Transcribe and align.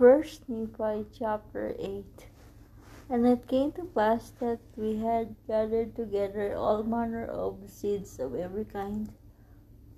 First 0.00 0.48
Nephi 0.48 1.04
chapter 1.12 1.76
8 1.78 2.30
And 3.10 3.26
it 3.26 3.46
came 3.46 3.70
to 3.72 3.84
pass 3.84 4.30
that 4.40 4.60
we 4.74 4.96
had 4.96 5.36
gathered 5.46 5.94
together 5.94 6.56
all 6.56 6.82
manner 6.82 7.26
of 7.26 7.68
seeds 7.68 8.18
of 8.18 8.34
every 8.34 8.64
kind, 8.64 9.12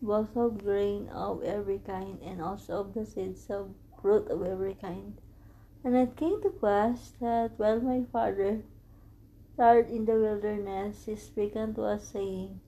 both 0.02 0.36
of 0.36 0.64
grain 0.64 1.08
of 1.10 1.44
every 1.44 1.78
kind, 1.78 2.18
and 2.20 2.42
also 2.42 2.80
of 2.80 2.94
the 2.94 3.06
seeds 3.06 3.48
of 3.48 3.76
fruit 4.00 4.26
of 4.26 4.42
every 4.42 4.74
kind. 4.74 5.20
And 5.84 5.94
it 5.94 6.16
came 6.16 6.42
to 6.42 6.50
pass 6.50 7.12
that 7.20 7.52
while 7.56 7.78
my 7.78 8.02
father 8.10 8.64
tarried 9.56 9.86
in 9.86 10.04
the 10.06 10.18
wilderness, 10.18 11.06
he 11.06 11.14
spake 11.14 11.54
unto 11.54 11.82
us, 11.82 12.08
saying, 12.08 12.58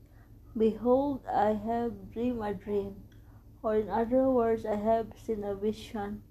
Behold, 0.57 1.27
I 1.27 1.55
have 1.55 2.13
dreamed 2.13 2.45
a 2.45 2.55
dream, 2.55 3.03
or 3.61 3.75
in 3.75 3.91
other 3.91 4.31
words, 4.31 4.65
I 4.65 4.77
have 4.77 5.09
seen 5.19 5.43
a 5.43 5.57
vision. 5.57 6.23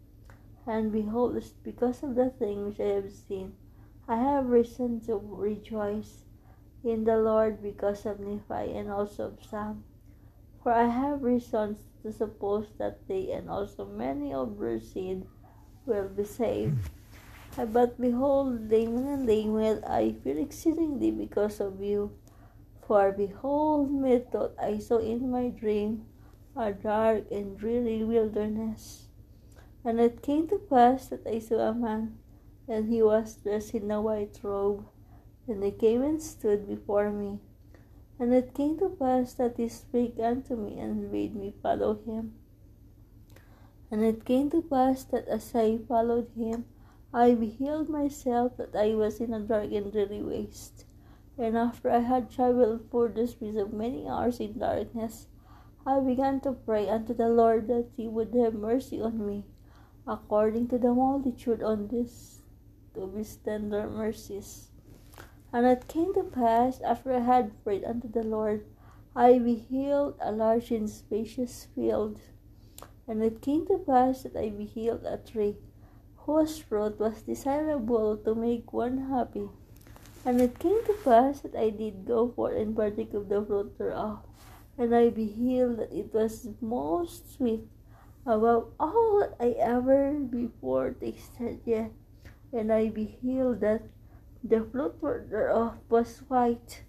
And 0.66 0.92
behold, 0.92 1.44
because 1.64 2.04
of 2.04 2.16
the 2.16 2.30
thing 2.30 2.66
which 2.66 2.80
I 2.80 2.96
have 2.96 3.12
seen, 3.12 3.54
I 4.08 4.16
have 4.16 4.50
reason 4.50 5.02
to 5.02 5.18
rejoice 5.18 6.24
in 6.84 7.04
the 7.04 7.18
Lord 7.18 7.62
because 7.62 8.06
of 8.06 8.20
Nephi 8.20 8.72
and 8.76 8.90
also 8.90 9.28
of 9.28 9.44
Sam. 9.44 9.84
For 10.62 10.72
I 10.72 10.86
have 10.86 11.24
reasons 11.24 11.80
to 12.04 12.12
suppose 12.12 12.68
that 12.78 13.08
they 13.08 13.32
and 13.32 13.50
also 13.50 13.86
many 13.86 14.34
of 14.34 14.58
their 14.58 14.80
seed 14.80 15.26
will 15.86 16.08
be 16.08 16.24
saved. 16.24 16.90
Hmm. 17.56 17.72
But 17.72 18.00
behold, 18.00 18.72
Laman 18.72 19.08
and 19.08 19.26
Lemuel, 19.28 19.84
I 19.86 20.16
fear 20.24 20.38
exceedingly 20.38 21.12
because 21.12 21.60
of 21.60 21.82
you. 21.82 22.12
For 22.88 23.12
behold, 23.12 23.92
methought 23.92 24.56
I 24.60 24.80
saw 24.80 24.98
in 24.98 25.30
my 25.30 25.50
dream 25.50 26.06
a 26.56 26.72
dark 26.72 27.32
and 27.32 27.58
dreary 27.58 28.04
wilderness 28.04 29.08
and 29.86 30.00
it 30.00 30.22
came 30.22 30.48
to 30.48 30.58
pass 30.58 31.08
that 31.08 31.28
I 31.28 31.40
saw 31.40 31.70
a 31.70 31.74
man, 31.74 32.18
and 32.70 32.88
he 32.88 33.04
was 33.04 33.36
dressed 33.36 33.74
in 33.74 33.92
a 33.92 34.02
white 34.02 34.40
robe, 34.42 34.86
and 35.46 35.62
he 35.62 35.72
came 35.72 36.02
and 36.02 36.22
stood 36.22 36.68
before 36.68 37.12
me. 37.12 37.40
And 38.18 38.34
it 38.34 38.54
came 38.54 38.78
to 38.80 38.88
pass 38.88 39.34
that 39.34 39.58
he 39.58 39.68
spake 39.68 40.18
unto 40.24 40.56
me, 40.56 40.80
and 40.80 41.12
bade 41.12 41.36
me 41.36 41.54
follow 41.62 42.00
him. 42.06 42.36
And 43.92 44.02
it 44.04 44.24
came 44.24 44.50
to 44.52 44.62
pass 44.62 45.04
that 45.06 45.28
as 45.28 45.54
I 45.54 45.80
followed 45.86 46.30
him, 46.34 46.66
I 47.14 47.34
beheld 47.34 47.90
myself 47.90 48.56
that 48.58 48.76
I 48.76 48.96
was 48.96 49.20
in 49.20 49.34
a 49.34 49.40
dark 49.40 49.72
and 49.72 49.92
dreary 49.92 50.24
waste. 50.24 50.86
And 51.38 51.58
after 51.58 51.92
I 51.92 52.00
had 52.00 52.32
travelled 52.32 52.88
for 52.90 53.10
the 53.10 53.28
space 53.28 53.58
of 53.58 53.74
many 53.74 54.08
hours 54.08 54.40
in 54.40 54.60
darkness, 54.60 55.28
I 55.86 56.00
began 56.00 56.40
to 56.42 56.54
pray 56.54 56.88
unto 56.88 57.14
the 57.14 57.28
Lord 57.28 57.68
that 57.68 57.90
he 57.98 58.08
would 58.08 58.34
have 58.34 58.54
mercy 58.54 59.02
on 59.02 59.26
me 59.26 59.44
according 60.08 60.68
to 60.68 60.78
the 60.78 60.94
multitude 60.94 61.64
on 61.64 61.88
this 61.88 62.40
of 62.96 63.14
his 63.16 63.38
tender 63.38 63.90
mercies. 63.90 64.70
And 65.52 65.66
it 65.66 65.88
came 65.88 66.14
to 66.16 66.24
pass, 66.24 66.82
after 66.82 67.14
I 67.14 67.20
had 67.20 67.64
prayed 67.64 67.84
unto 67.84 68.12
the 68.12 68.24
Lord, 68.24 68.66
I 69.16 69.38
beheld 69.38 70.16
a 70.20 70.32
large 70.32 70.72
and 70.72 70.90
spacious 70.90 71.68
field. 71.76 72.20
And 73.08 73.24
it 73.24 73.42
came 73.42 73.68
to 73.68 73.78
pass 73.78 74.24
that 74.24 74.36
I 74.36 74.50
beheld 74.50 75.06
a 75.06 75.18
tree, 75.18 75.58
whose 76.26 76.58
fruit 76.58 77.00
was 77.00 77.22
desirable 77.22 78.18
to 78.18 78.34
make 78.34 78.74
one 78.74 79.10
happy. 79.10 79.50
And 80.26 80.42
it 80.42 80.58
came 80.58 80.84
to 80.86 80.94
pass 81.04 81.42
that 81.42 81.56
I 81.56 81.70
did 81.70 82.06
go 82.06 82.30
forth 82.30 82.56
and 82.56 82.76
partake 82.76 83.14
of 83.14 83.30
the 83.30 83.44
fruit 83.44 83.78
thereof. 83.78 84.20
And 84.78 84.96
I 84.96 85.10
beheld 85.10 85.78
that 85.78 85.94
it 85.94 86.14
was 86.14 86.48
most 86.62 87.36
sweet 87.36 87.68
above 88.26 88.72
all 88.80 89.24
I 89.40 89.56
ever 89.60 90.14
before 90.14 90.92
tasted 90.92 91.92
and 92.54 92.72
I 92.72 92.90
beheld 92.90 93.62
that 93.62 93.84
the 94.44 94.64
fruit 94.64 95.00
thereof 95.02 95.76
was 95.90 96.20
white, 96.28 96.84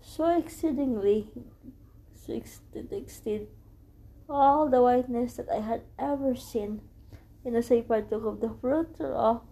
so 0.00 0.36
exceedingly, 0.36 1.30
so 2.14 2.32
exceeded 2.32 3.48
all 4.28 4.68
the 4.68 4.82
whiteness 4.82 5.36
that 5.36 5.48
I 5.50 5.60
had 5.60 5.82
ever 5.98 6.34
seen. 6.34 6.80
And 7.44 7.56
as 7.56 7.70
I 7.70 7.80
partook 7.82 8.24
of 8.24 8.40
the 8.40 8.50
fruit 8.60 8.96
thereof, 8.96 9.42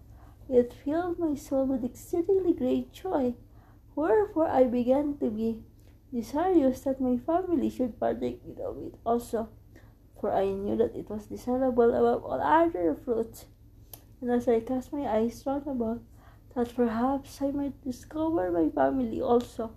it 0.49 0.73
filled 0.73 1.19
my 1.19 1.35
soul 1.35 1.67
with 1.67 1.85
exceedingly 1.85 2.53
great 2.53 2.93
joy. 2.93 3.35
Wherefore 3.95 4.49
I 4.49 4.65
began 4.65 5.17
to 5.19 5.31
be 5.31 5.63
desirous 6.13 6.81
that 6.81 7.01
my 7.01 7.17
family 7.19 7.71
should 7.71 7.99
partake 7.99 8.43
of 8.63 8.79
it 8.79 8.95
also 9.05 9.49
for 10.21 10.33
I 10.33 10.47
knew 10.47 10.77
that 10.77 10.97
it 10.97 11.11
was 11.11 11.27
desirable 11.27 11.91
above 11.95 12.25
all 12.25 12.41
other 12.41 12.95
fruits. 12.95 13.47
And 14.21 14.31
as 14.31 14.49
I 14.49 14.61
cast 14.61 14.93
my 14.93 15.07
eyes 15.07 15.43
round 15.47 15.67
about, 15.67 16.01
that 16.55 16.75
perhaps 16.75 17.43
I 17.43 17.51
might 17.51 17.85
discover 17.85 18.51
my 18.51 18.71
family 18.71 19.21
also, 19.21 19.73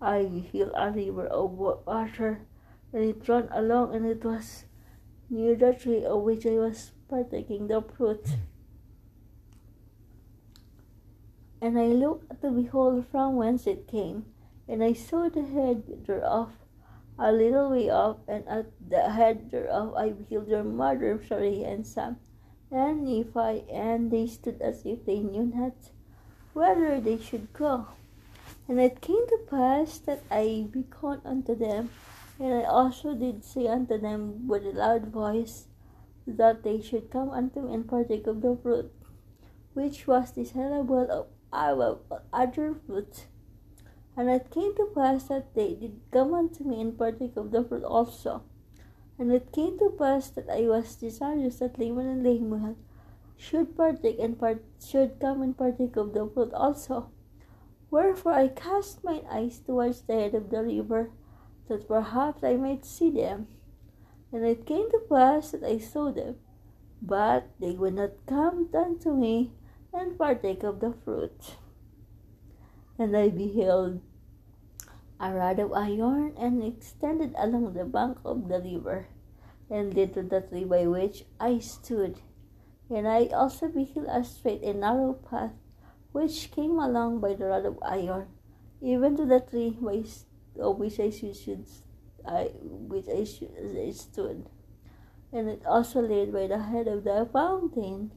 I 0.00 0.24
beheld 0.24 0.72
a 0.74 0.90
river 0.90 1.26
of 1.26 1.52
water, 1.52 2.40
and 2.92 3.04
it 3.04 3.28
ran 3.28 3.48
along, 3.52 3.94
and 3.94 4.04
it 4.04 4.24
was 4.24 4.64
near 5.30 5.54
the 5.54 5.72
tree 5.72 6.04
of 6.04 6.22
which 6.22 6.44
I 6.44 6.58
was 6.58 6.90
partaking 7.08 7.68
the 7.68 7.80
fruit. 7.80 8.26
And 11.62 11.78
I 11.78 11.86
looked 11.86 12.40
to 12.42 12.50
behold 12.50 13.06
from 13.10 13.36
whence 13.36 13.66
it 13.66 13.86
came, 13.86 14.26
and 14.68 14.82
I 14.82 14.92
saw 14.92 15.28
the 15.28 15.42
head 15.42 16.04
thereof 16.06 16.52
a 17.18 17.32
little 17.32 17.70
way 17.70 17.88
off, 17.88 18.18
and 18.28 18.46
at 18.48 18.66
the 18.88 19.10
head 19.10 19.50
thereof 19.50 19.94
I 19.94 20.10
beheld 20.10 20.48
your 20.48 20.64
mother, 20.64 21.18
Sariah, 21.18 21.72
and 21.72 21.86
Sam, 21.86 22.18
and 22.70 23.04
Nephi, 23.04 23.64
and 23.70 24.10
they 24.10 24.26
stood 24.26 24.60
as 24.60 24.84
if 24.84 25.04
they 25.06 25.20
knew 25.20 25.52
not 25.54 25.74
whether 26.52 27.00
they 27.00 27.18
should 27.18 27.52
go. 27.52 27.86
And 28.68 28.80
it 28.80 29.00
came 29.00 29.26
to 29.28 29.38
pass 29.48 29.98
that 30.00 30.22
I 30.30 30.66
beckoned 30.70 31.22
unto 31.24 31.54
them, 31.54 31.90
and 32.38 32.52
I 32.52 32.64
also 32.64 33.14
did 33.14 33.44
say 33.44 33.66
unto 33.66 33.98
them 33.98 34.46
with 34.48 34.64
a 34.66 34.70
loud 34.72 35.08
voice, 35.08 35.68
that 36.26 36.64
they 36.64 36.80
should 36.80 37.10
come 37.10 37.30
unto 37.30 37.60
me 37.60 37.74
and 37.74 37.88
partake 37.88 38.26
of 38.26 38.42
the 38.42 38.58
fruit, 38.60 38.92
which 39.74 40.06
was 40.06 40.32
desirable 40.32 41.06
of 41.10 41.26
our 41.52 41.98
other 42.32 42.74
fruits 42.74 43.26
and 44.16 44.30
it 44.30 44.50
came 44.50 44.74
to 44.76 44.90
pass 44.94 45.24
that 45.28 45.54
they 45.54 45.74
did 45.74 46.00
come 46.10 46.32
unto 46.32 46.64
me 46.64 46.80
and 46.80 46.98
partake 46.98 47.36
of 47.36 47.50
the 47.50 47.62
fruit 47.62 47.84
also. 47.84 48.42
And 49.18 49.30
it 49.30 49.52
came 49.52 49.78
to 49.78 49.94
pass 49.98 50.30
that 50.30 50.48
I 50.48 50.62
was 50.68 50.96
desirous 50.96 51.58
that 51.58 51.78
Laman 51.78 52.06
and 52.06 52.22
Lemuel 52.22 52.76
should 53.36 53.76
partake 53.76 54.18
and 54.18 54.38
part 54.38 54.64
should 54.82 55.20
come 55.20 55.42
and 55.42 55.56
partake 55.56 55.96
of 55.96 56.14
the 56.14 56.26
fruit 56.32 56.52
also. 56.54 57.10
Wherefore 57.90 58.32
I 58.32 58.48
cast 58.48 59.04
mine 59.04 59.26
eyes 59.30 59.58
towards 59.58 60.02
the 60.02 60.14
head 60.14 60.34
of 60.34 60.50
the 60.50 60.62
river, 60.62 61.10
that 61.68 61.86
perhaps 61.88 62.42
I 62.42 62.56
might 62.56 62.84
see 62.84 63.10
them. 63.10 63.48
And 64.32 64.44
it 64.44 64.66
came 64.66 64.90
to 64.90 65.00
pass 65.10 65.50
that 65.50 65.62
I 65.62 65.78
saw 65.78 66.10
them, 66.10 66.36
but 67.02 67.48
they 67.60 67.72
would 67.72 67.94
not 67.94 68.26
come 68.26 68.68
unto 68.74 69.14
me 69.14 69.52
and 69.92 70.18
partake 70.18 70.62
of 70.62 70.80
the 70.80 70.94
fruit 71.04 71.56
and 72.98 73.16
I 73.16 73.28
beheld 73.28 74.00
a 75.20 75.32
rod 75.32 75.58
of 75.58 75.72
iron 75.72 76.34
and 76.38 76.62
extended 76.62 77.34
along 77.38 77.72
the 77.74 77.84
bank 77.84 78.18
of 78.24 78.48
the 78.48 78.60
river, 78.60 79.06
and 79.70 79.94
led 79.94 80.14
to 80.14 80.22
the 80.22 80.40
tree 80.40 80.64
by 80.64 80.86
which 80.86 81.24
I 81.40 81.58
stood. 81.58 82.20
And 82.88 83.08
I 83.08 83.26
also 83.26 83.68
beheld 83.68 84.06
a 84.08 84.22
straight 84.24 84.62
and 84.62 84.80
narrow 84.80 85.14
path 85.14 85.52
which 86.12 86.50
came 86.50 86.78
along 86.78 87.20
by 87.20 87.34
the 87.34 87.46
rod 87.46 87.66
of 87.66 87.78
iron, 87.82 88.28
even 88.80 89.16
to 89.16 89.26
the 89.26 89.40
tree 89.40 89.76
by 89.80 90.04
of 90.60 90.78
which 90.78 90.98
I 91.00 91.10
should, 91.10 91.66
I 92.24 92.52
which 92.62 93.08
I, 93.08 93.24
should, 93.24 93.52
I 93.76 93.90
stood. 93.90 94.48
And 95.32 95.48
it 95.48 95.66
also 95.66 96.00
led 96.00 96.32
by 96.32 96.46
the 96.46 96.58
head 96.58 96.88
of 96.88 97.04
the 97.04 97.28
fountain 97.30 98.12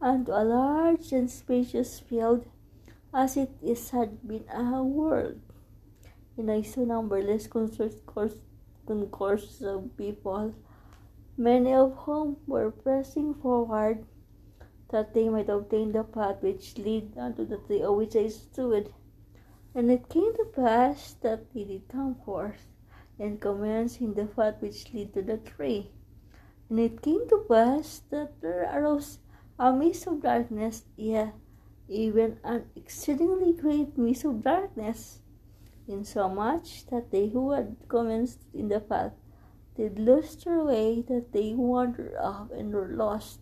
unto 0.00 0.32
a 0.32 0.44
large 0.44 1.12
and 1.12 1.30
spacious 1.30 1.98
field 1.98 2.46
as 3.12 3.36
it 3.36 3.50
is 3.62 3.90
had 3.90 4.26
been 4.26 4.44
a 4.52 4.82
world. 4.82 5.40
And 6.36 6.50
I 6.50 6.62
saw 6.62 6.84
numberless 6.84 7.46
concourses 7.46 9.62
of 9.62 9.96
people, 9.96 10.54
many 11.36 11.74
of 11.74 11.96
whom 11.98 12.36
were 12.46 12.70
pressing 12.70 13.34
forward 13.34 14.06
that 14.90 15.14
they 15.14 15.28
might 15.28 15.48
obtain 15.48 15.92
the 15.92 16.04
path 16.04 16.42
which 16.42 16.78
led 16.78 17.12
unto 17.16 17.46
the 17.46 17.58
tree 17.58 17.82
of 17.82 17.96
which 17.96 18.16
I 18.16 18.28
stood. 18.28 18.92
And 19.74 19.90
it 19.90 20.08
came 20.08 20.34
to 20.34 20.44
pass 20.54 21.14
that 21.22 21.52
they 21.52 21.64
did 21.64 21.88
come 21.88 22.16
forth 22.24 22.66
and 23.18 23.40
commence 23.40 24.00
in 24.00 24.14
the 24.14 24.26
path 24.26 24.56
which 24.60 24.92
led 24.92 25.14
to 25.14 25.22
the 25.22 25.36
tree. 25.36 25.90
And 26.68 26.80
it 26.80 27.02
came 27.02 27.28
to 27.28 27.44
pass 27.48 28.02
that 28.10 28.40
there 28.40 28.68
arose 28.72 29.18
a 29.58 29.72
mist 29.72 30.06
of 30.06 30.22
darkness, 30.22 30.84
yea, 30.96 31.32
even 31.90 32.38
an 32.44 32.66
exceedingly 32.76 33.52
great 33.52 33.98
mist 33.98 34.24
of 34.24 34.44
darkness, 34.44 35.20
insomuch 35.88 36.86
that 36.86 37.10
they 37.10 37.28
who 37.28 37.50
had 37.50 37.76
commenced 37.88 38.46
in 38.54 38.68
the 38.68 38.78
path 38.78 39.12
did 39.76 39.98
lose 39.98 40.36
their 40.36 40.62
way, 40.62 41.02
that 41.08 41.32
they 41.32 41.52
wandered 41.54 42.14
off 42.16 42.50
and 42.52 42.72
were 42.72 42.88
lost. 42.88 43.40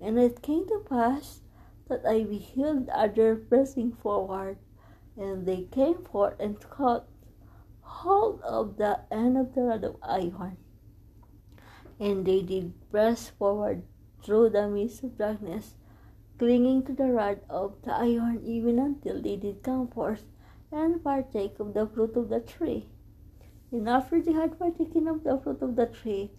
And 0.00 0.18
it 0.18 0.42
came 0.42 0.66
to 0.68 0.84
pass 0.88 1.42
that 1.88 2.06
I 2.06 2.24
beheld 2.24 2.88
others 2.88 3.44
pressing 3.48 3.92
forward, 3.92 4.56
and 5.16 5.46
they 5.46 5.62
came 5.70 6.02
forth 6.04 6.40
and 6.40 6.58
caught 6.60 7.06
hold 7.82 8.40
of 8.42 8.78
the 8.78 9.00
end 9.10 9.36
of 9.36 9.54
the 9.54 9.62
rod 9.62 9.84
of 9.84 9.96
iron. 10.02 10.56
And 11.98 12.24
they 12.24 12.40
did 12.40 12.72
press 12.90 13.28
forward 13.28 13.82
through 14.22 14.50
the 14.50 14.68
midst 14.68 15.02
of 15.02 15.18
darkness, 15.18 15.74
clinging 16.40 16.82
to 16.82 16.94
the 16.94 17.12
rod 17.12 17.38
of 17.50 17.74
the 17.82 17.92
iron, 17.92 18.40
even 18.42 18.78
until 18.78 19.20
they 19.20 19.36
did 19.36 19.62
come 19.62 19.86
forth 19.86 20.24
and 20.72 21.04
partake 21.04 21.60
of 21.60 21.74
the 21.74 21.86
fruit 21.86 22.16
of 22.16 22.30
the 22.30 22.40
tree. 22.40 22.88
And 23.70 23.86
after 23.86 24.22
they 24.22 24.32
had 24.32 24.58
partaken 24.58 25.06
of 25.06 25.22
the 25.22 25.38
fruit 25.38 25.60
of 25.60 25.76
the 25.76 25.84
tree, 25.84 26.30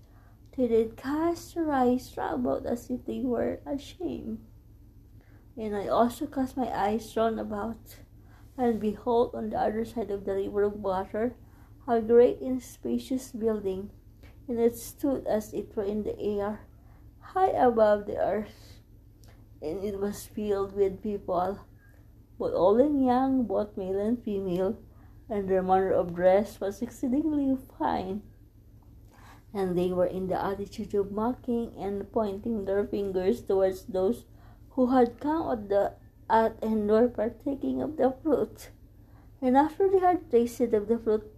they 0.57 0.67
did 0.67 0.97
cast 0.97 1.53
their 1.53 1.71
eyes 1.71 2.11
round 2.17 2.43
about 2.43 2.65
as 2.65 2.89
if 2.89 3.05
they 3.05 3.19
were 3.19 3.59
ashamed. 3.63 4.39
And 5.55 5.75
I 5.75 5.87
also 5.87 6.25
cast 6.25 6.57
my 6.57 6.75
eyes 6.75 7.15
round 7.15 7.39
about, 7.39 7.97
and 8.57 8.79
behold, 8.79 9.35
on 9.35 9.51
the 9.51 9.59
other 9.59 9.85
side 9.85 10.09
of 10.09 10.25
the 10.25 10.33
river 10.33 10.63
of 10.63 10.81
water, 10.81 11.35
a 11.87 12.01
great 12.01 12.41
and 12.41 12.63
spacious 12.63 13.31
building, 13.31 13.91
and 14.47 14.59
it 14.59 14.75
stood 14.75 15.27
as 15.27 15.53
it 15.53 15.75
were 15.75 15.83
in 15.83 16.01
the 16.01 16.19
air, 16.19 16.61
high 17.19 17.53
above 17.53 18.07
the 18.07 18.17
earth, 18.17 18.70
and 19.61 19.83
it 19.83 19.99
was 19.99 20.25
filled 20.25 20.75
with 20.75 21.03
people, 21.03 21.59
both 22.37 22.53
old 22.53 22.79
and 22.79 23.05
young, 23.05 23.43
both 23.43 23.77
male 23.77 23.99
and 23.99 24.23
female, 24.23 24.77
and 25.29 25.47
their 25.47 25.61
manner 25.61 25.91
of 25.91 26.15
dress 26.15 26.59
was 26.59 26.81
exceedingly 26.81 27.57
fine. 27.77 28.21
And 29.53 29.77
they 29.77 29.91
were 29.91 30.07
in 30.07 30.27
the 30.27 30.43
attitude 30.43 30.93
of 30.95 31.11
mocking 31.11 31.73
and 31.77 32.11
pointing 32.11 32.65
their 32.65 32.85
fingers 32.85 33.41
towards 33.41 33.85
those 33.85 34.25
who 34.71 34.87
had 34.87 35.19
come 35.19 35.51
at 35.51 35.69
the 35.69 35.93
at 36.29 36.55
and 36.63 36.89
were 36.89 37.09
partaking 37.09 37.81
of 37.81 37.97
the 37.97 38.15
fruit. 38.23 38.69
And 39.41 39.57
after 39.57 39.89
they 39.89 39.99
had 39.99 40.31
tasted 40.31 40.73
of 40.73 40.87
the 40.87 40.97
fruit, 40.97 41.29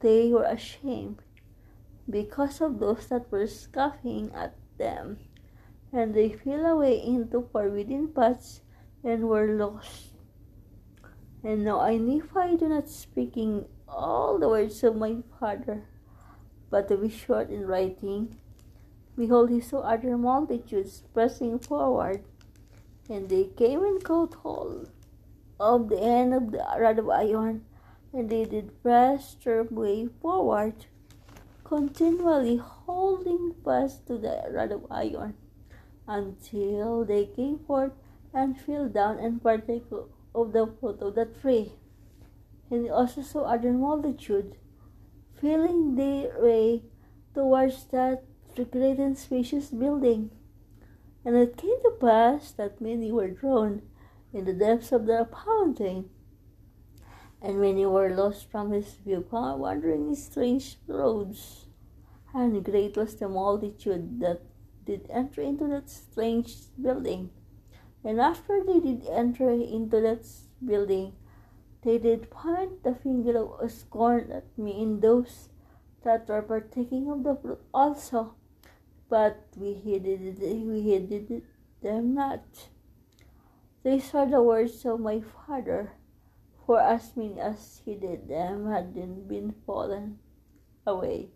they 0.00 0.30
were 0.32 0.44
ashamed 0.44 1.18
because 2.08 2.60
of 2.60 2.78
those 2.78 3.08
that 3.08 3.30
were 3.30 3.46
scoffing 3.46 4.30
at 4.34 4.54
them. 4.78 5.18
And 5.92 6.14
they 6.14 6.30
fell 6.30 6.64
away 6.64 7.02
into 7.04 7.48
forbidden 7.52 8.08
paths 8.08 8.62
and 9.04 9.28
were 9.28 9.46
lost. 9.46 10.14
And 11.44 11.64
now 11.64 11.80
I, 11.80 11.98
Nephi, 11.98 12.56
do 12.56 12.68
not 12.68 12.88
speaking 12.88 13.66
all 13.88 14.38
the 14.38 14.48
words 14.48 14.82
of 14.84 14.96
my 14.96 15.16
father, 15.38 15.84
but 16.70 16.88
to 16.88 16.96
be 16.96 17.10
short 17.10 17.50
in 17.50 17.66
writing. 17.66 18.38
Behold, 19.16 19.50
he 19.50 19.60
saw 19.60 19.80
other 19.80 20.16
multitudes 20.16 21.02
pressing 21.12 21.58
forward, 21.58 22.24
and 23.10 23.28
they 23.28 23.44
came 23.44 23.84
and 23.84 24.02
caught 24.02 24.34
hold 24.34 24.88
of 25.60 25.90
the 25.90 26.00
end 26.00 26.32
of 26.32 26.52
the 26.52 26.64
rod 26.78 26.98
of 26.98 27.10
iron, 27.10 27.66
and 28.12 28.30
they 28.30 28.46
did 28.46 28.82
press 28.82 29.36
their 29.44 29.64
way 29.64 30.08
forward, 30.22 30.86
continually 31.64 32.56
holding 32.56 33.54
fast 33.64 34.06
to 34.06 34.16
the 34.16 34.48
rod 34.50 34.72
of 34.72 34.86
iron, 34.90 35.34
until 36.06 37.04
they 37.04 37.26
came 37.26 37.58
forth 37.58 37.92
and 38.34 38.60
fell 38.60 38.88
down 38.88 39.18
and 39.18 39.42
partake 39.42 39.84
of 40.34 40.52
the 40.52 40.66
fruit 40.80 41.00
of 41.00 41.14
the 41.14 41.26
tree. 41.26 41.72
And 42.70 42.84
he 42.84 42.90
also 42.90 43.22
saw 43.22 43.44
other 43.44 43.72
multitude, 43.72 44.56
feeling 45.40 45.96
their 45.96 46.40
way 46.40 46.82
towards 47.34 47.84
that 47.92 48.24
great 48.70 48.98
and 48.98 49.16
spacious 49.16 49.68
building. 49.68 50.30
And 51.24 51.36
it 51.36 51.56
came 51.56 51.80
to 51.82 51.96
pass 52.00 52.52
that 52.52 52.80
many 52.80 53.12
were 53.12 53.28
drowned 53.28 53.82
in 54.32 54.44
the 54.44 54.52
depths 54.52 54.92
of 54.92 55.06
the 55.06 55.28
fountain, 55.44 56.08
and 57.40 57.60
many 57.60 57.84
were 57.84 58.10
lost 58.10 58.50
from 58.50 58.72
his 58.72 58.94
view, 59.04 59.24
wandering 59.30 60.08
in 60.08 60.16
strange 60.16 60.78
roads. 60.86 61.66
And 62.34 62.64
great 62.64 62.96
was 62.96 63.16
the 63.16 63.28
multitude 63.28 64.20
that 64.20 64.40
did 64.84 65.06
enter 65.10 65.42
into 65.42 65.68
that 65.68 65.88
strange 65.88 66.54
building. 66.80 67.30
And 68.04 68.20
after 68.20 68.62
they 68.64 68.80
did 68.80 69.06
enter 69.06 69.50
into 69.50 70.00
that 70.00 70.26
building, 70.64 71.14
they 71.82 71.98
did 71.98 72.30
point 72.30 72.82
the 72.82 72.94
finger 72.94 73.38
of 73.38 73.70
scorn 73.70 74.32
at 74.32 74.56
me 74.58 74.82
in 74.82 75.00
those 75.00 75.48
that 76.04 76.28
were 76.28 76.42
partaking 76.42 77.10
of 77.10 77.22
the 77.22 77.36
fruit 77.36 77.60
also 77.72 78.34
but 79.12 79.44
we 79.58 79.74
heeded, 79.74 80.40
we 80.40 80.80
heeded 80.80 81.42
them 81.82 82.14
not. 82.14 82.40
These 83.84 84.10
saw 84.10 84.24
the 84.24 84.40
words 84.40 84.86
of 84.86 85.00
my 85.00 85.20
father, 85.20 85.92
for 86.64 86.80
as 86.80 87.14
many 87.14 87.38
as 87.38 87.82
heeded 87.84 88.26
them 88.26 88.72
had 88.72 88.94
been 88.94 89.54
fallen 89.66 90.18
away. 90.86 91.28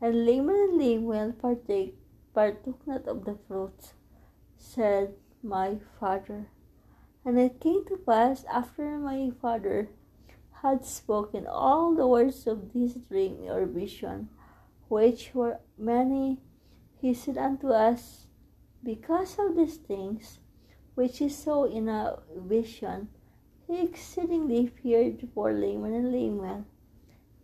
And 0.00 0.26
Laman 0.26 0.56
and 0.56 0.78
Lemuel 0.82 1.32
partake, 1.34 1.96
partook 2.34 2.86
not 2.86 3.06
of 3.06 3.24
the 3.24 3.38
fruits, 3.46 3.94
said 4.58 5.14
my 5.42 5.78
father. 6.00 6.48
And 7.24 7.38
it 7.38 7.60
came 7.60 7.84
to 7.86 7.96
pass 7.96 8.44
after 8.44 8.98
my 8.98 9.30
father 9.40 9.88
had 10.62 10.84
spoken 10.84 11.46
all 11.46 11.94
the 11.94 12.06
words 12.06 12.46
of 12.46 12.72
this 12.72 12.94
dream 12.94 13.44
or 13.48 13.66
vision, 13.66 14.28
which 14.88 15.30
were 15.34 15.60
many 15.78 16.40
he 17.00 17.12
said 17.12 17.36
unto 17.36 17.68
us, 17.68 18.26
Because 18.82 19.38
of 19.38 19.56
these 19.56 19.76
things 19.76 20.40
which 20.94 21.18
he 21.18 21.28
saw 21.28 21.64
in 21.64 21.88
a 21.88 22.18
vision, 22.34 23.08
he 23.66 23.82
exceedingly 23.82 24.66
feared 24.66 25.28
for 25.34 25.52
Laman 25.52 25.92
and 25.92 26.12
Lemuel. 26.12 26.64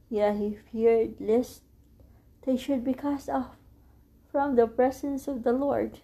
Yea, 0.08 0.32
he 0.34 0.58
feared 0.72 1.20
lest 1.20 1.62
they 2.46 2.56
should 2.56 2.84
be 2.84 2.94
cast 2.94 3.28
off 3.28 3.59
from 4.30 4.56
the 4.56 4.66
presence 4.66 5.28
of 5.28 5.42
the 5.42 5.52
Lord. 5.52 6.00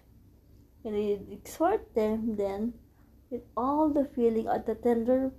And 0.85 0.95
he 0.95 1.13
exhort 1.33 1.95
them 1.95 2.37
then 2.37 2.75
with 3.31 3.43
all 3.57 3.89
the 3.89 4.05
feeling 4.05 4.49
of 4.49 4.67
the 4.67 4.75
tender 4.75 5.33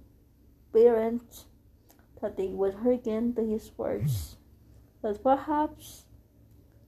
parent 0.74 1.46
that 2.22 2.38
they 2.38 2.48
would 2.48 2.76
hearken 2.76 3.34
to 3.36 3.46
his 3.46 3.72
words. 3.78 4.38
But 5.02 5.24
perhaps 5.24 6.06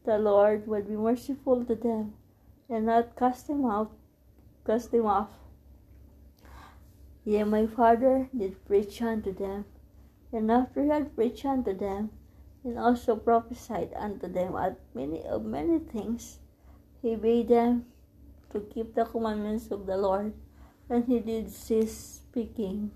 the 0.06 0.18
Lord 0.18 0.68
would 0.68 0.88
be 0.88 0.96
merciful 0.96 1.64
to 1.66 1.76
them 1.76 2.14
and 2.70 2.86
not 2.86 3.16
cast 3.16 3.48
them 3.48 3.66
out, 3.66 3.92
cast 4.66 4.92
them 4.92 5.06
off. 5.06 5.30
Yea, 7.26 7.44
my 7.44 7.68
father 7.68 8.30
did 8.36 8.66
preach 8.66 9.02
unto 9.02 9.34
them, 9.34 9.66
and 10.32 10.52
after 10.52 10.84
he 10.84 10.90
had 10.90 11.16
preached 11.16 11.46
unto 11.46 11.78
them, 11.78 12.10
and 12.64 12.78
also 12.78 13.16
prophesied 13.16 13.94
unto 13.96 14.28
them 14.28 14.56
at 14.56 14.80
many 14.94 15.24
of 15.24 15.46
many 15.46 15.80
things, 15.80 16.40
he 17.02 17.16
bade 17.16 17.48
them 17.48 17.86
to 18.52 18.60
keep 18.60 18.96
the 18.96 19.06
commandments 19.06 19.72
of 19.72 19.86
the 19.86 19.98
Lord, 19.98 20.34
and 20.90 21.06
he 21.06 21.20
did 21.20 21.52
cease 21.52 22.22
speaking 22.22 22.92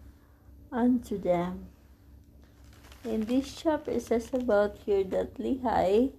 unto 0.72 1.18
them. 1.18 1.68
In 3.04 3.26
this 3.26 3.56
chapter 3.56 3.92
it 3.92 4.02
says 4.02 4.30
about 4.34 4.78
here 4.86 5.04
that 5.04 5.36
Lehi 5.36 6.14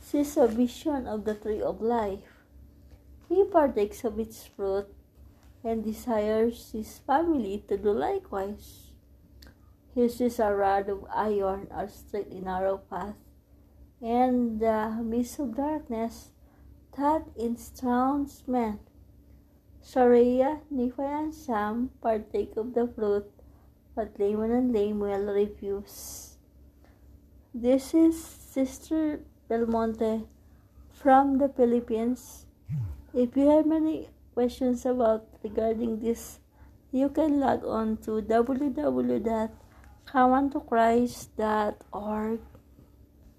sees 0.00 0.36
a 0.36 0.46
vision 0.46 1.06
of 1.06 1.24
the 1.24 1.34
tree 1.34 1.60
of 1.60 1.80
life. 1.80 2.46
He 3.28 3.44
partakes 3.44 4.04
of 4.04 4.18
its 4.18 4.46
fruit 4.46 4.86
and 5.64 5.84
desires 5.84 6.70
his 6.72 6.98
family 6.98 7.64
to 7.68 7.76
do 7.76 7.92
likewise. 7.92 8.91
He 9.94 10.08
sees 10.08 10.38
a 10.38 10.54
rod 10.54 10.88
of 10.88 11.04
iron, 11.12 11.68
a 11.70 11.86
straight 11.88 12.28
and 12.28 12.44
narrow 12.44 12.78
path, 12.78 13.16
and 14.00 14.58
the 14.58 14.98
mist 15.04 15.38
of 15.38 15.56
darkness 15.56 16.30
that 16.96 17.28
ensnares 17.36 18.42
men. 18.46 18.80
Sariah, 19.82 20.60
Nephi, 20.70 21.02
and 21.02 21.34
Sam 21.34 21.90
partake 22.00 22.56
of 22.56 22.72
the 22.72 22.86
fruit, 22.86 23.30
but 23.94 24.18
Laman 24.18 24.52
and 24.52 24.72
Lemuel 24.72 25.34
refuse. 25.34 26.38
This 27.52 27.92
is 27.92 28.16
Sister 28.22 29.20
Belmonte 29.48 30.24
from 30.90 31.36
the 31.36 31.48
Philippines. 31.48 32.46
If 33.12 33.36
you 33.36 33.50
have 33.50 33.66
many 33.66 34.08
questions 34.32 34.86
about 34.86 35.28
regarding 35.42 36.00
this, 36.00 36.40
you 36.92 37.10
can 37.10 37.40
log 37.40 37.64
on 37.66 37.98
to 38.08 38.22
www.comeuntochrist.org 40.06 42.40